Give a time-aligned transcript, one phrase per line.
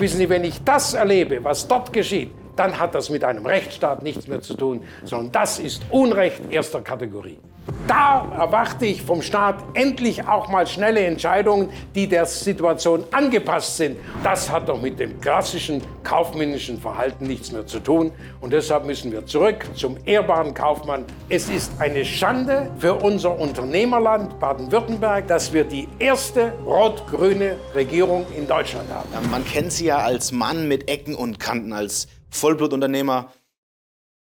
[0.00, 4.02] Wissen Sie, wenn ich das erlebe, was dort geschieht, dann hat das mit einem Rechtsstaat
[4.02, 7.38] nichts mehr zu tun, sondern das ist Unrecht erster Kategorie.
[7.86, 13.96] Da erwarte ich vom Staat endlich auch mal schnelle Entscheidungen, die der Situation angepasst sind.
[14.22, 18.12] Das hat doch mit dem klassischen kaufmännischen Verhalten nichts mehr zu tun.
[18.40, 21.04] Und deshalb müssen wir zurück zum ehrbaren Kaufmann.
[21.28, 28.46] Es ist eine Schande für unser Unternehmerland Baden-Württemberg, dass wir die erste rot-grüne Regierung in
[28.46, 29.30] Deutschland haben.
[29.30, 33.32] Man kennt Sie ja als Mann mit Ecken und Kanten, als Vollblutunternehmer.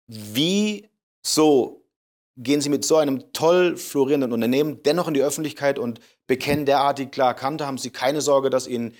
[0.07, 0.89] Wie
[1.21, 1.85] so
[2.37, 7.11] gehen Sie mit so einem toll florierenden Unternehmen dennoch in die Öffentlichkeit und bekennen derartig
[7.11, 7.67] klar Kante?
[7.67, 8.95] Haben Sie keine Sorge, dass Ihnen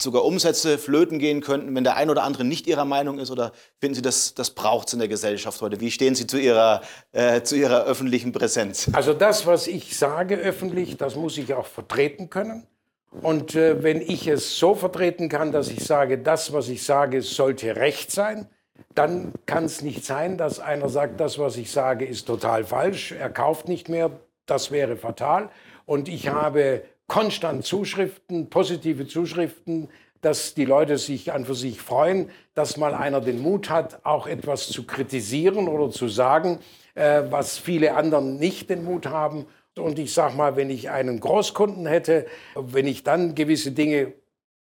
[0.00, 3.30] sogar Umsätze flöten gehen könnten, wenn der ein oder andere nicht Ihrer Meinung ist?
[3.30, 5.80] Oder finden Sie, das, das braucht es in der Gesellschaft heute?
[5.80, 8.90] Wie stehen Sie zu Ihrer, äh, zu Ihrer öffentlichen Präsenz?
[8.92, 12.66] Also das, was ich sage öffentlich, das muss ich auch vertreten können.
[13.22, 17.22] Und äh, wenn ich es so vertreten kann, dass ich sage, das, was ich sage,
[17.22, 18.46] sollte recht sein,
[18.94, 23.12] dann kann es nicht sein, dass einer sagt, das, was ich sage, ist total falsch,
[23.12, 24.10] er kauft nicht mehr,
[24.46, 25.50] das wäre fatal.
[25.86, 29.88] Und ich habe konstant Zuschriften, positive Zuschriften,
[30.20, 34.26] dass die Leute sich an für sich freuen, dass mal einer den Mut hat, auch
[34.26, 36.58] etwas zu kritisieren oder zu sagen,
[36.94, 39.46] äh, was viele anderen nicht den Mut haben.
[39.78, 44.14] Und ich sage mal, wenn ich einen Großkunden hätte, wenn ich dann gewisse Dinge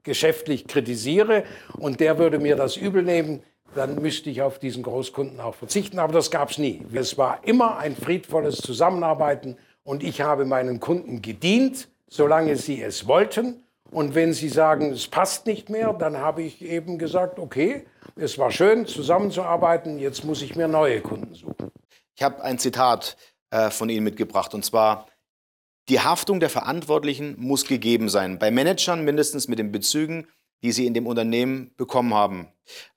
[0.03, 1.43] geschäftlich kritisiere
[1.77, 3.43] und der würde mir das übel nehmen,
[3.75, 5.99] dann müsste ich auf diesen Großkunden auch verzichten.
[5.99, 6.85] Aber das gab es nie.
[6.93, 13.07] Es war immer ein friedvolles Zusammenarbeiten und ich habe meinen Kunden gedient, solange sie es
[13.07, 13.63] wollten.
[13.91, 18.37] Und wenn sie sagen, es passt nicht mehr, dann habe ich eben gesagt, okay, es
[18.39, 21.71] war schön zusammenzuarbeiten, jetzt muss ich mir neue Kunden suchen.
[22.15, 23.17] Ich habe ein Zitat
[23.53, 25.07] äh, von Ihnen mitgebracht und zwar,
[25.87, 30.27] die Haftung der Verantwortlichen muss gegeben sein, bei Managern mindestens mit den Bezügen,
[30.63, 32.47] die Sie in dem Unternehmen bekommen haben.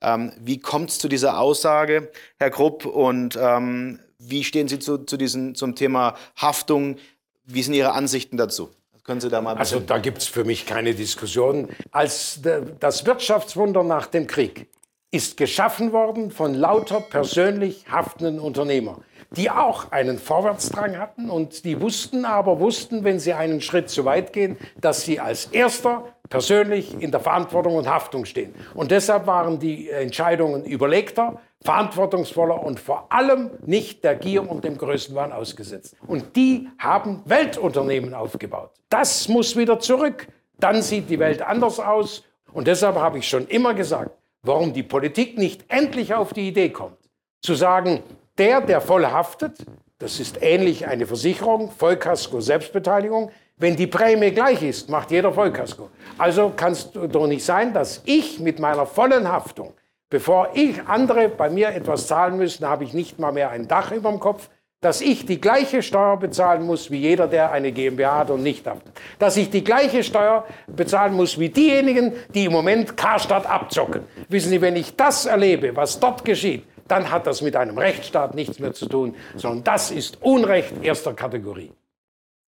[0.00, 4.98] Ähm, wie kommt es zu dieser Aussage, Herr Krupp, und ähm, wie stehen Sie zu,
[4.98, 6.96] zu diesen, zum Thema Haftung?
[7.44, 8.70] Wie sind Ihre Ansichten dazu?
[9.04, 11.68] Können Sie da mal also da gibt es für mich keine Diskussion.
[11.90, 12.40] Als
[12.80, 14.68] das Wirtschaftswunder nach dem Krieg
[15.10, 21.80] ist geschaffen worden von lauter persönlich haftenden Unternehmern die auch einen Vorwärtsdrang hatten und die
[21.80, 27.00] wussten aber, wussten, wenn sie einen Schritt zu weit gehen, dass sie als Erster persönlich
[27.00, 28.54] in der Verantwortung und Haftung stehen.
[28.74, 34.78] Und deshalb waren die Entscheidungen überlegter, verantwortungsvoller und vor allem nicht der Gier und dem
[34.78, 35.96] Größenwahn ausgesetzt.
[36.06, 38.70] Und die haben Weltunternehmen aufgebaut.
[38.88, 40.28] Das muss wieder zurück.
[40.58, 42.24] Dann sieht die Welt anders aus.
[42.52, 44.10] Und deshalb habe ich schon immer gesagt,
[44.42, 46.98] warum die Politik nicht endlich auf die Idee kommt,
[47.42, 48.02] zu sagen,
[48.38, 49.58] der, der voll haftet,
[49.98, 53.30] das ist ähnlich eine Versicherung, Vollkasko, Selbstbeteiligung.
[53.56, 55.88] Wenn die Prämie gleich ist, macht jeder Vollkasko.
[56.18, 59.72] Also kann es doch nicht sein, dass ich mit meiner vollen Haftung,
[60.10, 63.90] bevor ich andere bei mir etwas zahlen müssen, habe ich nicht mal mehr ein Dach
[63.92, 64.50] über dem Kopf,
[64.82, 68.66] dass ich die gleiche Steuer bezahlen muss wie jeder, der eine GmbH hat und nicht
[68.66, 68.92] haftet.
[69.18, 74.02] Dass ich die gleiche Steuer bezahlen muss wie diejenigen, die im Moment Karstadt abzocken.
[74.28, 78.34] Wissen Sie, wenn ich das erlebe, was dort geschieht, dann hat das mit einem Rechtsstaat
[78.34, 81.72] nichts mehr zu tun, sondern das ist Unrecht erster Kategorie.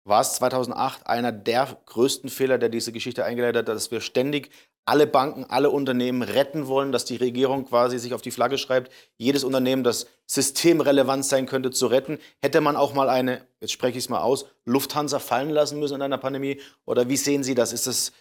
[0.04, 4.52] War es 2008 einer der größten Fehler, der diese Geschichte eingeleitet hat, dass wir ständig
[4.86, 8.92] alle Banken, alle Unternehmen retten wollen, dass die Regierung quasi sich auf die Flagge schreibt,
[9.18, 12.20] jedes Unternehmen, das systemrelevant sein könnte, zu retten?
[12.40, 15.96] Hätte man auch mal eine, jetzt spreche ich es mal aus, Lufthansa fallen lassen müssen
[15.96, 16.62] in einer Pandemie?
[16.86, 17.74] Oder wie sehen Sie das?
[17.74, 18.12] Ist das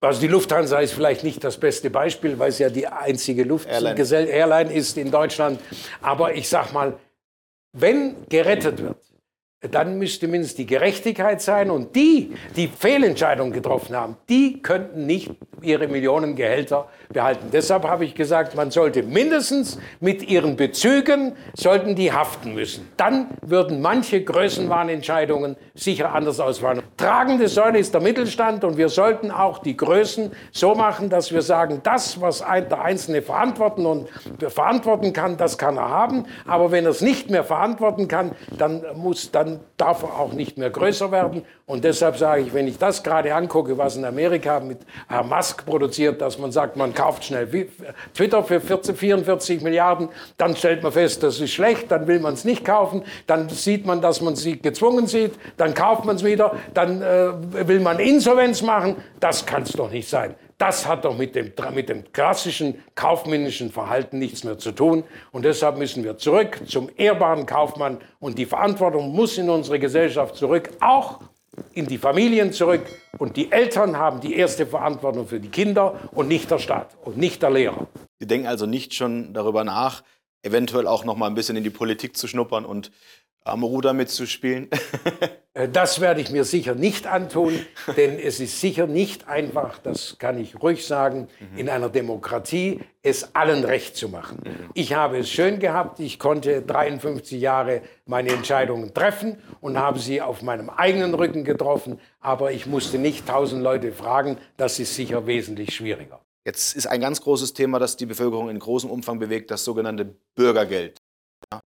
[0.00, 4.34] also die Lufthansa ist vielleicht nicht das beste Beispiel, weil es ja die einzige Luftgesellschaft
[4.34, 5.60] Airline ist in Deutschland.
[6.02, 6.98] Aber ich sag mal,
[7.72, 8.98] wenn gerettet wird,
[9.70, 11.70] dann müsste mindestens die Gerechtigkeit sein.
[11.70, 15.30] Und die, die Fehlentscheidungen getroffen haben, die könnten nicht
[15.62, 17.48] ihre Millionengehälter behalten.
[17.52, 22.88] Deshalb habe ich gesagt, man sollte mindestens mit ihren Bezügen, sollten die haften müssen.
[22.96, 26.82] Dann würden manche Größenwahnentscheidungen sicher anders ausfallen.
[26.96, 31.42] Tragende Säule ist der Mittelstand und wir sollten auch die Größen so machen, dass wir
[31.42, 34.08] sagen, das, was der Einzelne verantworten und
[34.48, 36.24] verantworten kann, das kann er haben.
[36.46, 40.58] Aber wenn er es nicht mehr verantworten kann, dann muss, dann darf er auch nicht
[40.58, 41.44] mehr größer werden.
[41.66, 44.78] Und deshalb sage ich, wenn ich das gerade angucke, was in Amerika mit
[45.08, 47.48] Herr Musk produziert, dass man sagt, man kauft schnell
[48.14, 52.34] Twitter für 40, 44 Milliarden, dann stellt man fest, das ist schlecht, dann will man
[52.34, 56.24] es nicht kaufen, dann sieht man, dass man sie gezwungen sieht, dann kauft man es
[56.24, 58.96] wieder, dann äh, will man Insolvenz machen.
[59.20, 60.34] Das kann es doch nicht sein.
[60.66, 65.04] Das hat doch mit dem, mit dem klassischen kaufmännischen Verhalten nichts mehr zu tun.
[65.30, 67.98] Und deshalb müssen wir zurück zum ehrbaren Kaufmann.
[68.18, 71.20] Und die Verantwortung muss in unsere Gesellschaft zurück, auch
[71.74, 72.80] in die Familien zurück
[73.18, 77.18] und die Eltern haben die erste Verantwortung für die Kinder und nicht der Staat und
[77.18, 77.86] nicht der Lehrer.
[78.18, 80.02] Sie denken also nicht schon darüber nach,
[80.42, 82.90] eventuell auch noch mal ein bisschen in die Politik zu schnuppern und
[83.44, 84.68] am Ruder mitzuspielen?
[85.56, 87.54] Äh, das werde ich mir sicher nicht antun,
[87.96, 93.36] denn es ist sicher nicht einfach, das kann ich ruhig sagen, in einer Demokratie es
[93.36, 94.42] allen recht zu machen.
[94.74, 100.20] Ich habe es schön gehabt, ich konnte 53 Jahre meine Entscheidungen treffen und habe sie
[100.20, 105.28] auf meinem eigenen Rücken getroffen, aber ich musste nicht tausend Leute fragen, das ist sicher
[105.28, 106.20] wesentlich schwieriger.
[106.44, 110.16] Jetzt ist ein ganz großes Thema, das die Bevölkerung in großem Umfang bewegt, das sogenannte
[110.34, 111.00] Bürgergeld.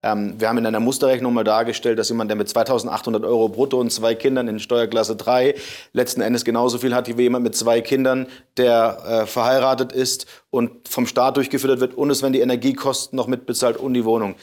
[0.02, 3.78] Ähm, wir haben in einer Musterrechnung mal dargestellt, dass jemand, der mit 2800 Euro brutto
[3.80, 5.54] und zwei Kindern in Steuerklasse 3
[5.92, 8.26] letzten Endes genauso viel hat wie jemand mit zwei Kindern,
[8.56, 13.26] der äh, verheiratet ist und vom Staat durchgefüttert wird und es, wenn die Energiekosten noch
[13.26, 14.34] mitbezahlt und die Wohnung.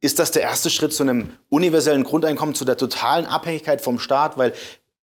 [0.00, 4.38] Ist das der erste Schritt zu einem universellen Grundeinkommen, zu der totalen Abhängigkeit vom Staat?
[4.38, 4.52] Weil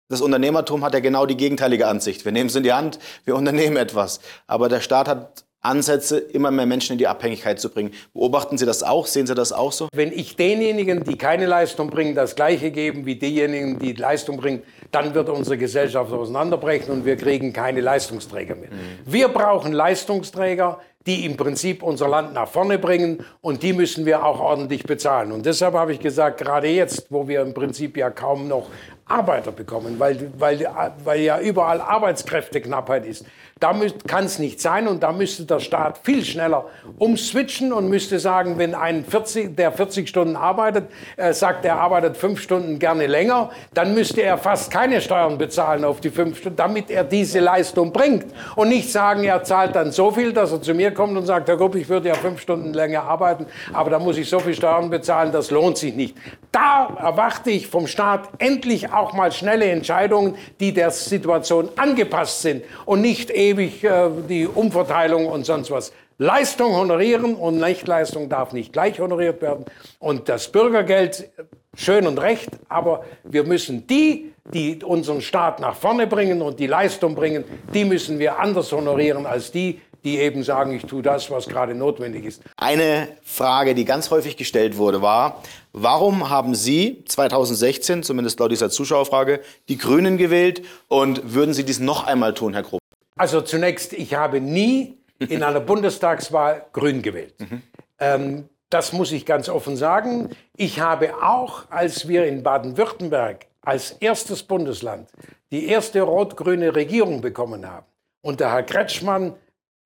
[0.07, 2.25] das Unternehmertum hat ja genau die gegenteilige Ansicht.
[2.25, 4.19] Wir nehmen es in die Hand, wir unternehmen etwas.
[4.47, 7.91] Aber der Staat hat Ansätze, immer mehr Menschen in die Abhängigkeit zu bringen.
[8.13, 9.07] Beobachten Sie das auch?
[9.07, 9.89] Sehen Sie das auch so?
[9.93, 14.63] Wenn ich denjenigen, die keine Leistung bringen, das Gleiche geben wie diejenigen, die Leistung bringen,
[14.91, 18.69] dann wird unsere Gesellschaft auseinanderbrechen und wir kriegen keine Leistungsträger mehr.
[18.69, 19.11] Mhm.
[19.11, 24.25] Wir brauchen Leistungsträger, die im Prinzip unser Land nach vorne bringen und die müssen wir
[24.25, 25.31] auch ordentlich bezahlen.
[25.31, 28.67] Und deshalb habe ich gesagt, gerade jetzt, wo wir im Prinzip ja kaum noch
[29.07, 30.67] Arbeiter bekommen, weil, weil,
[31.03, 33.23] weil ja überall Arbeitskräfteknappheit ist.
[33.59, 33.73] Da
[34.07, 36.65] kann es nicht sein und da müsste der Staat viel schneller
[36.97, 42.17] umswitchen und müsste sagen, wenn ein 40, der 40 Stunden arbeitet, äh, sagt, er arbeitet
[42.17, 46.57] fünf Stunden gerne länger, dann müsste er fast keine Steuern bezahlen auf die fünf Stunden,
[46.57, 48.25] damit er diese Leistung bringt.
[48.55, 51.47] Und nicht sagen, er zahlt dann so viel, dass er zu mir kommt und sagt,
[51.47, 54.55] Herr Grupp, ich würde ja fünf Stunden länger arbeiten, aber da muss ich so viel
[54.55, 56.15] Steuern bezahlen, das lohnt sich nicht.
[56.51, 62.63] Da erwarte ich vom Staat endlich auch mal schnelle Entscheidungen, die der Situation angepasst sind
[62.85, 65.91] und nicht ewig äh, die Umverteilung und sonst was.
[66.17, 69.65] Leistung honorieren und Nichtleistung darf nicht gleich honoriert werden.
[69.99, 71.29] Und das Bürgergeld,
[71.75, 76.67] schön und recht, aber wir müssen die, die unseren Staat nach vorne bringen und die
[76.67, 77.43] Leistung bringen,
[77.73, 81.73] die müssen wir anders honorieren als die, die eben sagen, ich tue das, was gerade
[81.73, 82.41] notwendig ist.
[82.57, 85.41] Eine Frage, die ganz häufig gestellt wurde, war,
[85.73, 91.79] warum haben Sie 2016, zumindest laut dieser Zuschauerfrage, die Grünen gewählt und würden Sie dies
[91.79, 92.79] noch einmal tun, Herr Grupp?
[93.17, 97.33] Also zunächst, ich habe nie in einer Bundestagswahl Grün gewählt.
[97.39, 97.61] Mhm.
[97.99, 100.29] Ähm, das muss ich ganz offen sagen.
[100.55, 105.09] Ich habe auch, als wir in Baden-Württemberg als erstes Bundesland
[105.51, 107.85] die erste rot-grüne Regierung bekommen haben
[108.21, 109.33] und der Herr Kretschmann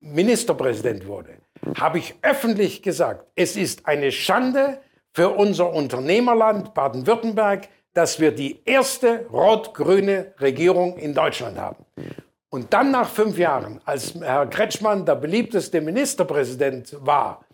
[0.01, 1.37] Ministerpräsident wurde,
[1.75, 4.79] habe ich öffentlich gesagt, es ist eine Schande
[5.13, 11.85] für unser Unternehmerland Baden-Württemberg, dass wir die erste rot-grüne Regierung in Deutschland haben.
[12.49, 17.45] Und dann nach fünf Jahren, als Herr Kretschmann der beliebteste Ministerpräsident war,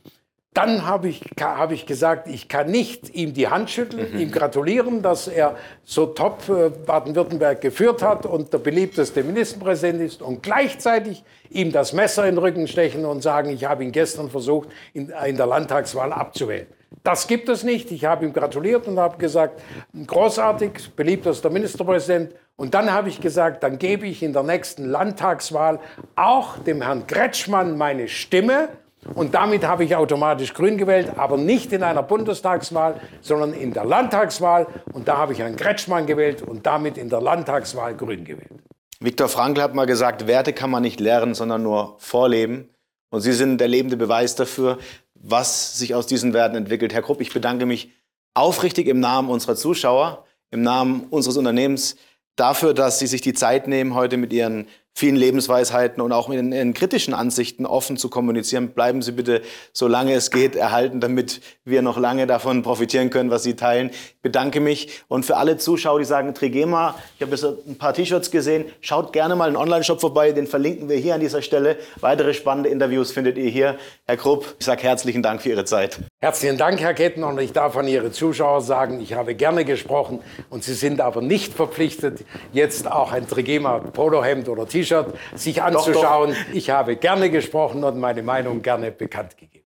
[0.55, 4.19] dann habe ich, hab ich gesagt, ich kann nicht ihm die Hand schütteln, mhm.
[4.19, 10.21] ihm gratulieren, dass er so top äh, Baden-Württemberg geführt hat und der beliebteste Ministerpräsident ist
[10.21, 14.29] und gleichzeitig ihm das Messer in den Rücken stechen und sagen, ich habe ihn gestern
[14.29, 16.67] versucht, in, in der Landtagswahl abzuwählen.
[17.03, 17.91] Das gibt es nicht.
[17.91, 19.61] Ich habe ihm gratuliert und habe gesagt,
[20.07, 22.33] großartig, beliebtester Ministerpräsident.
[22.55, 25.81] Und dann habe ich gesagt, dann gebe ich in der nächsten Landtagswahl
[26.15, 28.69] auch dem Herrn Kretschmann meine Stimme
[29.13, 33.85] und damit habe ich automatisch Grün gewählt, aber nicht in einer Bundestagswahl, sondern in der
[33.85, 34.67] Landtagswahl.
[34.93, 38.63] Und da habe ich Herrn Kretschmann gewählt und damit in der Landtagswahl Grün gewählt.
[38.99, 42.69] Viktor Frankl hat mal gesagt, Werte kann man nicht lernen, sondern nur vorleben.
[43.11, 44.79] Und Sie sind der lebende Beweis dafür,
[45.13, 46.93] was sich aus diesen Werten entwickelt.
[46.93, 47.91] Herr Krupp, ich bedanke mich
[48.33, 51.95] aufrichtig im Namen unserer Zuschauer, im Namen unseres Unternehmens
[52.35, 56.53] dafür, dass Sie sich die Zeit nehmen, heute mit Ihren vielen Lebensweisheiten und auch in,
[56.53, 58.69] in kritischen Ansichten offen zu kommunizieren.
[58.69, 59.41] Bleiben Sie bitte,
[59.73, 63.89] solange es geht, erhalten, damit wir noch lange davon profitieren können, was Sie teilen.
[63.89, 65.03] Ich bedanke mich.
[65.09, 69.11] Und für alle Zuschauer, die sagen, Trigema, ich habe jetzt ein paar T-Shirts gesehen, schaut
[69.11, 71.77] gerne mal in den Online-Shop vorbei, den verlinken wir hier an dieser Stelle.
[71.99, 73.77] Weitere spannende Interviews findet ihr hier.
[74.05, 75.99] Herr Krupp, ich sage herzlichen Dank für Ihre Zeit.
[76.21, 77.23] Herzlichen Dank, Herr Ketten.
[77.23, 81.21] Und ich darf an Ihre Zuschauer sagen, ich habe gerne gesprochen und Sie sind aber
[81.21, 86.31] nicht verpflichtet, jetzt auch ein Trigema Polohemd oder T-Shirt sich anzuschauen.
[86.31, 86.53] Doch, doch.
[86.55, 89.64] Ich habe gerne gesprochen und meine Meinung gerne bekannt gegeben.